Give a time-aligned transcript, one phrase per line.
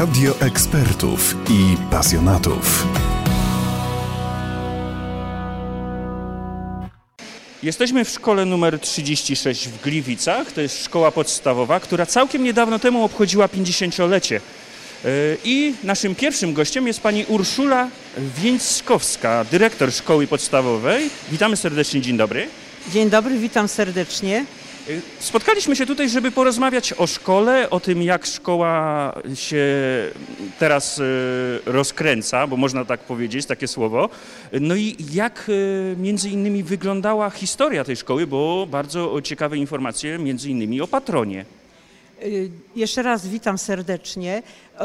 [0.00, 2.86] Radio ekspertów i pasjonatów.
[7.62, 10.52] Jesteśmy w szkole numer 36 w Gliwicach.
[10.52, 14.40] To jest szkoła podstawowa, która całkiem niedawno temu obchodziła 50-lecie.
[15.04, 15.10] Yy,
[15.44, 17.88] I naszym pierwszym gościem jest pani Urszula
[18.42, 21.10] Więckowska, dyrektor szkoły podstawowej.
[21.30, 22.48] Witamy serdecznie, dzień dobry.
[22.92, 24.44] Dzień dobry, witam serdecznie.
[25.18, 29.66] Spotkaliśmy się tutaj, żeby porozmawiać o szkole, o tym, jak szkoła się
[30.58, 31.04] teraz yy,
[31.66, 34.08] rozkręca, bo można tak powiedzieć, takie słowo.
[34.60, 40.50] No i jak yy, między innymi wyglądała historia tej szkoły, bo bardzo ciekawe informacje między
[40.50, 41.44] innymi o patronie.
[42.22, 44.42] Y, Jeszcze raz witam serdecznie.
[44.74, 44.80] Y,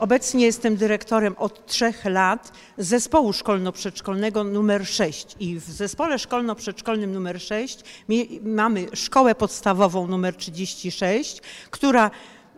[0.00, 7.40] Obecnie jestem dyrektorem od trzech lat zespołu szkolno-przedszkolnego numer 6 i w zespole szkolno-przedszkolnym numer
[7.42, 12.10] 6 mi- mamy szkołę podstawową numer 36, która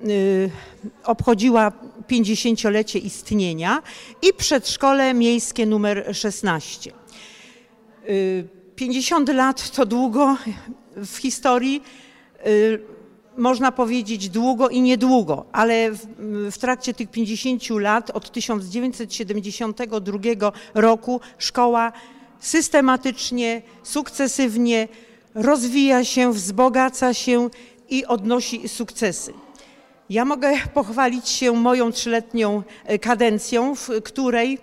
[0.08, 0.50] y,
[1.04, 1.72] obchodziła
[2.08, 3.82] 50-lecie istnienia
[4.22, 6.92] i przedszkole miejskie numer 16.
[8.08, 10.36] Y, 50 lat to długo
[10.96, 11.82] w historii.
[13.36, 16.06] Można powiedzieć długo i niedługo, ale w,
[16.50, 20.18] w trakcie tych 50 lat, od 1972
[20.74, 21.92] roku, szkoła
[22.40, 24.88] systematycznie, sukcesywnie
[25.34, 27.48] rozwija się, wzbogaca się
[27.88, 29.32] i odnosi sukcesy.
[30.10, 34.58] Ja mogę pochwalić się moją trzyletnią e, kadencją, w której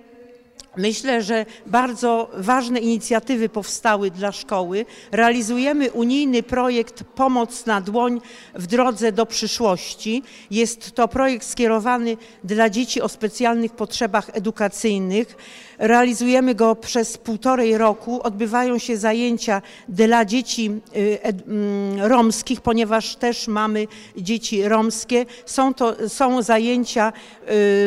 [0.77, 4.85] Myślę, że bardzo ważne inicjatywy powstały dla szkoły.
[5.11, 8.21] Realizujemy unijny projekt Pomoc na dłoń
[8.55, 10.23] w drodze do przyszłości.
[10.51, 15.35] Jest to projekt skierowany dla dzieci o specjalnych potrzebach edukacyjnych.
[15.77, 18.21] Realizujemy go przez półtorej roku.
[18.23, 25.25] Odbywają się zajęcia dla dzieci y, mm, romskich, ponieważ też mamy dzieci romskie.
[25.45, 27.43] Są to są zajęcia y,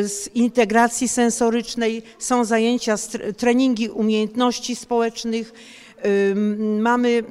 [0.07, 5.53] z integracji sensorycznej, są zajęcia z tre- treningi umiejętności społecznych.
[6.79, 7.23] Mamy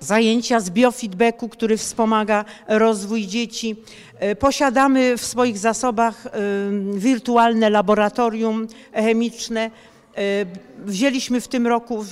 [0.00, 3.76] zajęcia z biofeedbacku, który wspomaga rozwój dzieci.
[4.18, 6.24] E, Posiadamy w swoich zasobach
[6.94, 9.70] wirtualne laboratorium chemiczne.
[10.16, 10.20] E,
[10.84, 12.06] Wzięliśmy w tym roku y,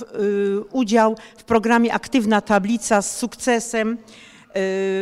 [0.71, 3.97] udział w programie Aktywna Tablica z sukcesem.
[3.97, 4.53] E,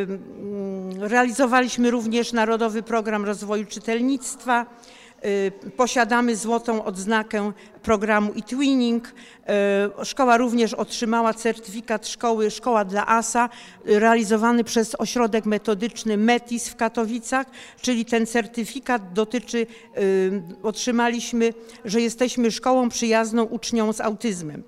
[0.03, 4.65] mm, Realizowaliśmy również Narodowy Program Rozwoju Czytelnictwa.
[5.27, 7.51] Y, Posiadamy złotą odznakę
[7.83, 9.07] programu e-twinning.
[9.07, 13.49] Y, Szkoła również otrzymała certyfikat szkoły Szkoła dla ASA,
[13.85, 17.47] realizowany przez ośrodek metodyczny METIS w Katowicach,
[17.81, 19.67] czyli ten certyfikat dotyczy,
[19.97, 21.53] y, otrzymaliśmy,
[21.85, 24.63] że jesteśmy szkołą przyjazną uczniom z autyzmem.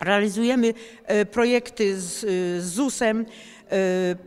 [0.00, 0.74] Realizujemy
[1.30, 2.24] projekty z
[2.64, 3.26] ZUS-em.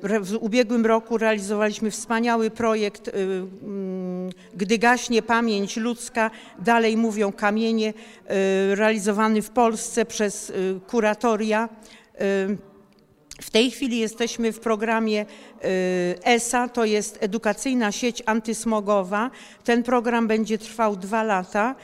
[0.03, 7.31] Re- W ubiegłym roku realizowaliśmy wspaniały projekt e, mm, Gdy gaśnie pamięć ludzka, dalej mówią
[7.31, 10.51] kamienie, e, realizowany w Polsce przez
[10.88, 11.69] kuratoria.
[13.41, 15.66] W tej chwili jesteśmy w programie y,
[16.23, 19.31] ESA, to jest edukacyjna sieć antysmogowa.
[19.63, 21.75] Ten program będzie trwał dwa lata.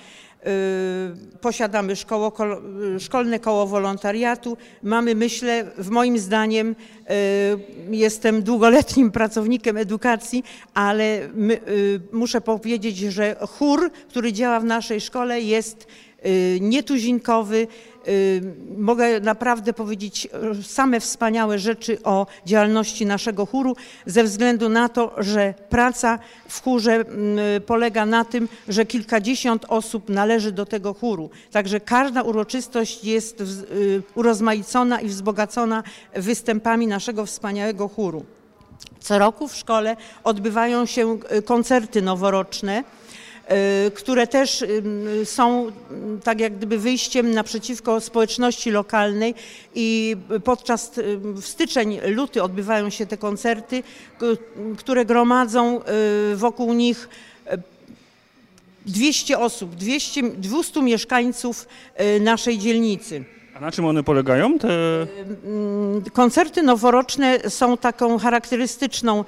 [0.47, 2.33] Y, Posiadamy szkoło,
[2.95, 4.57] y, szkolne koło wolontariatu.
[4.83, 6.75] Mamy, myślę, w moim zdaniem, y,
[7.95, 11.29] jestem długoletnim pracownikiem edukacji, ale
[12.11, 15.87] muszę powiedzieć, że chór, który działa w naszej szkole jest
[16.61, 17.67] nietuzinkowy.
[18.07, 18.41] Y,
[18.77, 20.27] Mogę naprawdę powiedzieć
[20.59, 26.61] y, same wspaniałe rzeczy o działalności naszego chóru, ze względu na to, że praca w
[26.61, 27.05] chórze
[27.65, 31.29] polega na tym, że kilkadziesiąt osób należy do tego chóru.
[31.51, 33.45] Także każda uroczystość jest y,
[34.15, 35.83] urozmaicona i wzbogacona
[36.13, 38.25] występami naszego wspaniałego chóru.
[38.99, 42.83] Co roku w szkole odbywają się koncerty noworoczne,
[43.93, 49.35] które też ym, są ym, tak jak gdyby wyjściem naprzeciwko społeczności lokalnej
[49.75, 50.91] i podczas
[51.23, 53.83] w styczeń, luty odbywają się te koncerty,
[54.77, 55.81] które gromadzą
[56.33, 57.09] y, wokół nich
[58.85, 61.67] 200 osób, 200, 200 mieszkańców
[62.17, 63.23] y, naszej dzielnicy.
[63.55, 64.59] A na czym one polegają?
[64.59, 64.67] Te...
[66.13, 69.25] Koncerty noworoczne są taką charakterystyczną y,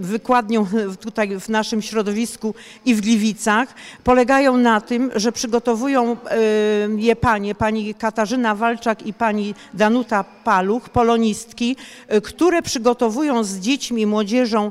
[0.00, 0.66] wykładnią
[1.00, 3.74] tutaj w naszym środowisku i w Gliwicach.
[4.04, 6.16] Polegają na tym, że przygotowują y,
[6.96, 11.76] je panie, pani Katarzyna Walczak i pani Danuta Paluch, polonistki,
[12.14, 14.70] y, które przygotowują z dziećmi młodzieżą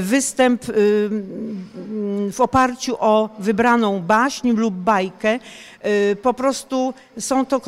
[0.00, 0.62] występ
[2.32, 5.38] w oparciu o wybraną baśń lub bajkę.
[6.22, 7.60] Po prostu są to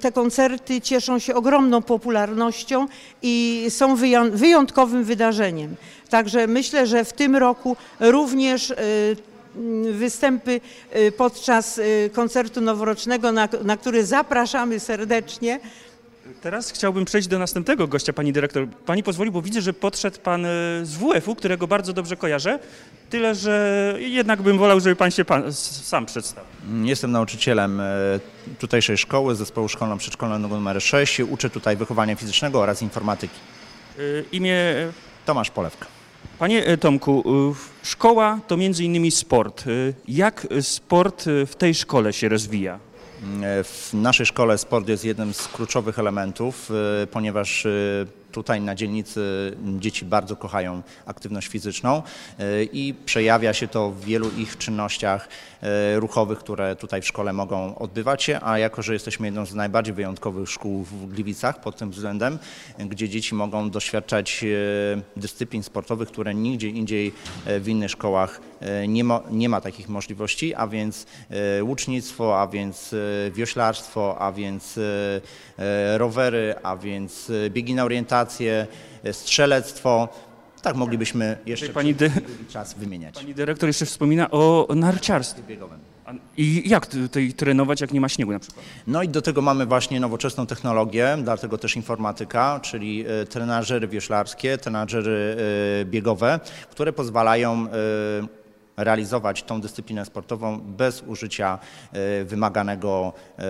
[0.00, 2.86] te koncerty cieszą się ogromną popularnością
[3.22, 5.76] i są wyją- wyjątkowym wydarzeniem.
[6.10, 8.76] Także myślę, że w tym roku również y,
[9.56, 10.60] mm, występy
[10.96, 15.60] y, podczas y, koncertu noworocznego, na, na który zapraszamy serdecznie,
[16.42, 18.68] Teraz chciałbym przejść do następnego gościa, pani dyrektor.
[18.86, 20.48] Pani pozwoli, bo widzę, że podszedł pan e,
[20.82, 22.58] z WF-u, którego bardzo dobrze kojarzę.
[23.10, 26.50] Tyle, że jednak bym wolał, żeby pan się pan sam przedstawił.
[26.84, 27.84] Jestem nauczycielem e,
[28.58, 31.20] tutejszej szkoły, zespołu szkolno-przedszkolnego nr 6.
[31.20, 33.38] Uczę tutaj wychowania fizycznego oraz informatyki.
[33.98, 34.00] E,
[34.32, 34.56] Imię
[35.26, 35.86] Tomasz Polewka.
[36.38, 37.24] Panie Tomku,
[37.82, 39.64] szkoła to między innymi sport.
[40.08, 42.78] Jak sport w tej szkole się rozwija?
[43.64, 46.70] W naszej szkole sport jest jednym z kluczowych elementów,
[47.02, 47.70] e, ponieważ e,
[48.32, 49.20] tutaj na dzielnicy
[49.78, 52.02] dzieci bardzo kochają aktywność fizyczną
[52.38, 55.28] e, i przejawia się to w wielu ich czynnościach
[55.96, 59.94] ruchowych, które tutaj w szkole mogą odbywać się, a jako, że jesteśmy jedną z najbardziej
[59.94, 62.38] wyjątkowych szkół w Gliwicach pod tym względem,
[62.78, 64.44] gdzie dzieci mogą doświadczać
[65.16, 67.12] dyscyplin sportowych, które nigdzie indziej
[67.46, 68.40] w innych szkołach
[68.88, 71.06] nie ma, nie ma takich możliwości, a więc
[71.58, 74.82] e, łucznictwo, a więc e, wioślarstwo, a więc e,
[75.58, 78.66] e, rowery, a więc e, biegi na orientację,
[79.04, 80.08] e, strzelectwo.
[80.62, 82.10] Tak moglibyśmy jeszcze Pani dy-
[82.48, 83.14] czas wymieniać.
[83.14, 85.42] Pani dyrektor jeszcze wspomina o narciarstwie.
[85.42, 85.78] Biegowym.
[86.36, 88.64] I jak tutaj trenować, jak nie ma śniegu na przykład?
[88.86, 94.58] No i do tego mamy właśnie nowoczesną technologię, dlatego też informatyka, czyli e, trenażery wioślarskie,
[94.58, 95.36] trenażery
[95.80, 96.40] e, biegowe,
[96.70, 97.70] które pozwalają e,
[98.76, 101.58] realizować tą dyscyplinę sportową bez użycia
[101.92, 103.42] e, wymaganego e,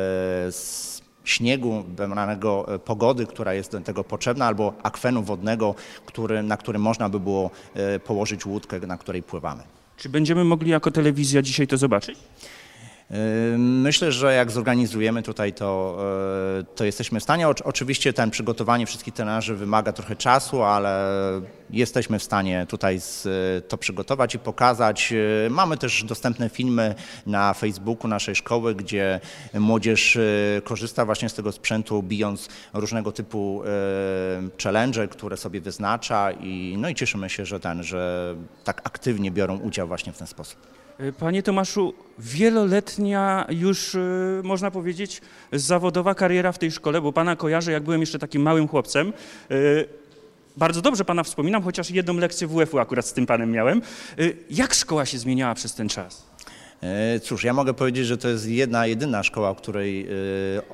[1.25, 5.75] śniegu, wymaganego e, pogody, która jest do tego potrzebna, albo akwenu wodnego,
[6.07, 7.51] który, na którym można by było
[8.05, 9.63] położyć łódkę, na której pływamy.
[9.97, 12.19] Czy będziemy mogli jako telewizja dzisiaj to zobaczyć?
[13.59, 15.99] Myślę, że jak zorganizujemy tutaj, to,
[16.59, 17.49] yy, to jesteśmy w stanie.
[17.49, 21.11] Oczy- Oczywiście ten przygotowanie wszystkich trenaży wymaga trochę czasu, ale
[21.71, 23.29] jesteśmy w stanie tutaj z,
[23.69, 25.11] to przygotować i pokazać.
[25.11, 26.95] Yy, Mamy też dostępne filmy
[27.27, 29.21] na Facebooku naszej szkoły, gdzie
[29.55, 30.19] młodzież
[30.65, 33.63] korzysta właśnie z tego sprzętu, bijąc różnego typu
[34.63, 38.35] challenge, które sobie wyznacza i, no i cieszymy się, że ten, że
[38.65, 40.84] tak aktywnie biorą udział właśnie w ten sposób.
[40.99, 43.99] E, Panie Tomaszu, wieloletnia już, e,
[44.43, 45.21] można powiedzieć,
[45.53, 49.13] zawodowa kariera w tej szkole, bo pana kojarzę, jak byłem jeszcze takim małym chłopcem.
[49.51, 49.55] E,
[50.57, 53.83] Bardzo dobrze pana wspominam, chociaż jedną lekcję WF-u akurat z tym panem miałem.
[54.51, 56.27] Jak szkoła się zmieniała przez ten czas?
[56.83, 60.09] E, Cóż, ja mogę powiedzieć, że to jest jedna, jedyna szkoła, w której e,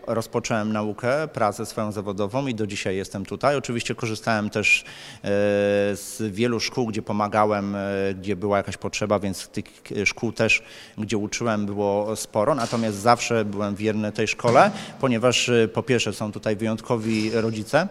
[0.06, 3.56] rozpocząłem naukę, pracę swoją zawodową i do dzisiaj jestem tutaj.
[3.56, 5.28] Oczywiście korzystałem też e,
[5.96, 7.76] z wielu szkół, gdzie pomagałem,
[8.20, 9.64] gdzie była jakaś potrzeba, więc tych
[10.04, 10.62] szkół też,
[10.98, 12.54] gdzie uczyłem, było sporo.
[12.54, 14.70] Natomiast zawsze byłem wierny tej szkole,
[15.00, 17.88] ponieważ po pierwsze są tutaj wyjątkowi rodzice,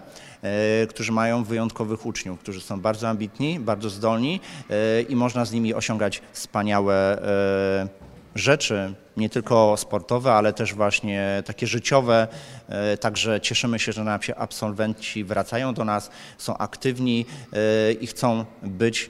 [0.89, 4.39] którzy mają wyjątkowych uczniów, którzy są bardzo ambitni, bardzo zdolni
[4.69, 7.88] e, i można z nimi osiągać wspaniałe e,
[8.36, 12.27] rzeczy, nie tylko sportowe, ale też właśnie takie życiowe.
[12.69, 18.07] E, Także cieszymy się, że nam się absolwenci wracają do nas, są aktywni e, i
[18.07, 19.09] chcą być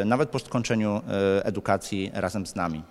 [0.00, 2.82] e, nawet po skończeniu e, edukacji razem z nami.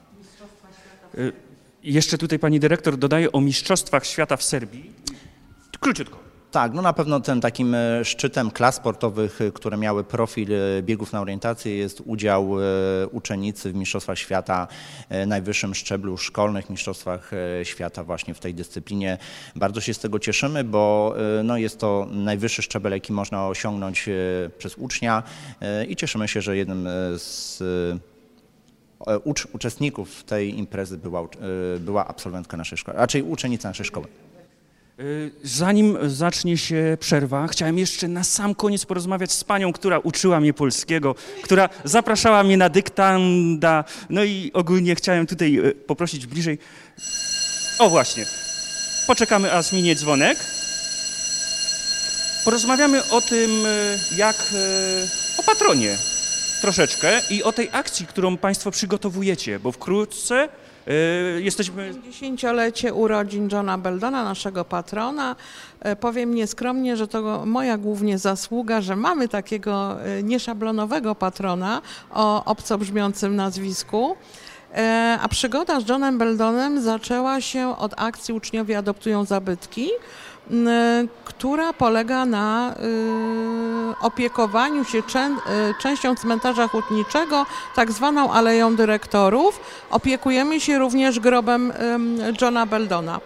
[1.83, 4.91] Jeszcze tutaj pani dyrektor dodaje o Mistrzostwach Świata w Serbii.
[5.79, 6.26] Króciutko.
[6.57, 10.83] Tak, no na pewno ten takim e, szczytem klas sportowych, e, które miały profil e,
[10.83, 12.51] biegów na orientację jest udział
[13.11, 14.67] uczennicy w Mistrzostwach Świata,
[15.27, 17.31] najwyższym szczeblu szkolnych Mistrzostwach
[17.63, 19.17] Świata właśnie w tej dyscyplinie.
[19.55, 24.09] Bardzo się z tego cieszymy, bo no jest to najwyższy szczebel, jaki można osiągnąć
[24.57, 25.23] przez ucznia
[25.87, 26.87] i cieszymy się, że jednym
[27.17, 27.63] z
[29.25, 31.27] ucz- uczestników tej imprezy była,
[31.79, 34.07] była absolwentka naszej szkoły, raczej uczennica naszej szkoły.
[34.99, 40.39] Y, Zanim zacznie się przerwa, chciałem jeszcze na sam koniec porozmawiać z panią, która uczyła
[40.39, 46.59] mnie polskiego, która zapraszała mnie na dyktanda, no i ogólnie chciałem tutaj y, poprosić bliżej.
[47.79, 48.25] O właśnie,
[49.07, 50.37] poczekamy aż minie dzwonek.
[52.45, 54.53] Porozmawiamy o tym, y, jak
[55.37, 55.97] o patronie
[56.61, 60.49] troszeczkę i o tej akcji, którą państwo przygotowujecie, bo wkrótce
[61.39, 65.35] jesteśmy 50-lecie urodzin Johna Beldona, naszego patrona.
[65.79, 71.81] E, Powiem nieskromnie, że to moja głównie zasługa, że mamy takiego e, nieszablonowego patrona
[72.13, 74.15] o obco brzmiącym nazwisku.
[74.75, 79.89] E, A przygoda z Johnem Beldonem zaczęła się od akcji Uczniowie adoptują zabytki,
[81.25, 85.03] która polega na y, opiekowaniu się y,
[85.81, 89.59] częścią cmentarza hutniczego, tak zwaną Aleją Dyrektorów.
[89.89, 91.73] Opiekujemy się również grobem
[92.41, 93.19] Johna Beldona.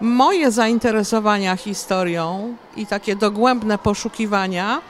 [0.00, 4.80] Moje zainteresowania historią i takie dogłębne poszukiwania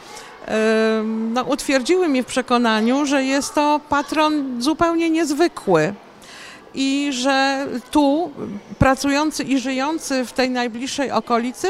[1.04, 5.94] no, utwierdziły mnie w przekonaniu, że jest to patron zupełnie niezwykły
[6.76, 8.30] i że tu
[8.78, 11.68] pracujący i żyjący w tej najbliższej okolicy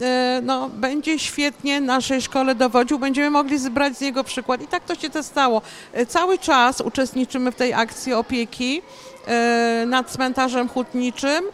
[0.00, 4.62] e, no, będzie świetnie naszej szkole dowodził, będziemy mogli zbrać z niego przykład.
[4.62, 5.62] I tak to się też stało.
[5.92, 8.82] E, cały czas uczestniczymy w tej akcji opieki
[9.26, 11.44] e, nad cmentarzem hutniczym.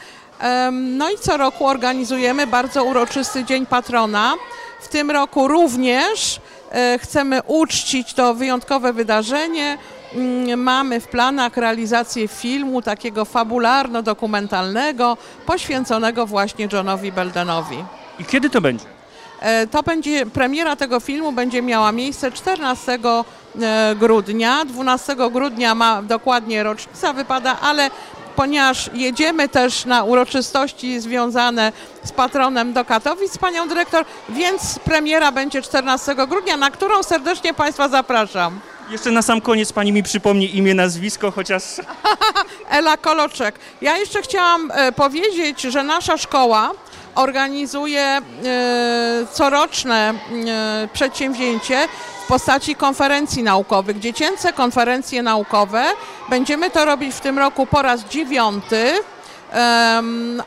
[0.72, 4.34] No i co roku organizujemy bardzo uroczysty Dzień Patrona.
[4.80, 6.40] W tym roku również
[6.98, 9.78] chcemy uczcić to wyjątkowe wydarzenie
[10.56, 15.16] mamy w planach realizację filmu takiego fabularno-dokumentalnego
[15.46, 17.84] poświęconego właśnie Johnowi Beldenowi.
[18.18, 18.84] I kiedy to będzie?
[19.40, 22.98] E, to będzie, premiera tego filmu będzie miała miejsce 14
[23.62, 24.64] e, grudnia.
[24.64, 27.90] 12 grudnia ma dokładnie rocznica wypada, ale
[28.36, 31.72] ponieważ jedziemy też na uroczystości związane
[32.04, 37.88] z patronem do Katowic panią dyrektor, więc premiera będzie 14 grudnia, na którą serdecznie Państwa
[37.88, 38.60] zapraszam.
[38.90, 41.62] Jeszcze na sam koniec pani mi przypomni imię, nazwisko, chociaż...
[42.70, 43.58] Ela Koloczek.
[43.80, 46.70] Ja jeszcze chciałam e, powiedzieć, że nasza szkoła
[47.14, 48.22] organizuje e,
[49.32, 50.14] coroczne
[50.46, 51.88] e, przedsięwzięcie
[52.24, 55.84] w postaci konferencji naukowych, dziecięce konferencje naukowe.
[56.30, 58.92] Będziemy to robić w tym roku po raz dziewiąty.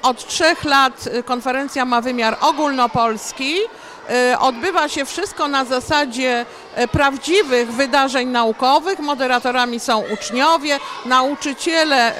[0.01, 3.55] Od trzech lat konferencja ma wymiar ogólnopolski.
[4.09, 6.45] E, odbywa się wszystko na zasadzie
[6.75, 8.99] e, prawdziwych wydarzeń naukowych.
[8.99, 12.13] Moderatorami są uczniowie, nauczyciele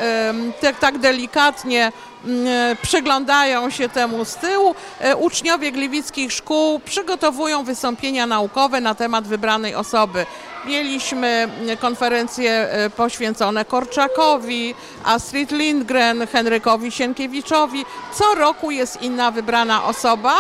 [0.62, 1.92] tak, tak delikatnie
[2.26, 4.76] mm, przyglądają się temu z tyłu.
[5.00, 10.26] E, uczniowie gliwickich szkół przygotowują wystąpienia naukowe na temat wybranej osoby.
[10.66, 11.50] Mieliśmy
[11.80, 17.86] konferencje poświęcone Korczakowi, Astrid Lindgren, Henrykowi Sienkiewiczowi.
[18.14, 20.36] Co roku jest inna wybrana osoba.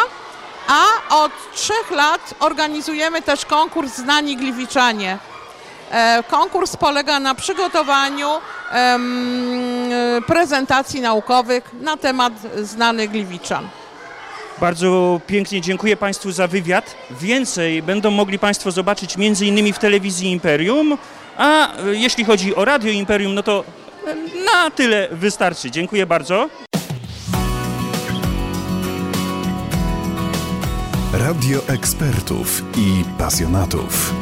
[0.67, 5.17] A od trzech lat organizujemy też konkurs Znani Gliwiczanie.
[5.91, 8.29] E, konkurs polega na przygotowaniu
[10.27, 13.67] prezentacji naukowych na temat znanych Gliwiczan.
[14.60, 16.95] Bardzo pięknie dziękuję Państwu za wywiad.
[17.12, 20.98] Więcej będą mogli Państwo zobaczyć innymi w telewizji Imperium,
[21.38, 23.63] a e, jeśli chodzi o Radio Imperium, no to
[24.45, 25.72] na tyle wystarczy.
[25.72, 26.50] Dziękuję bardzo.
[31.25, 34.13] Radio ekspertów i pasjonatów.